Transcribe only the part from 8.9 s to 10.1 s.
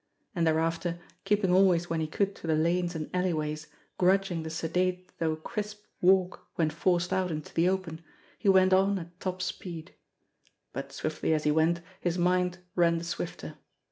at top speed.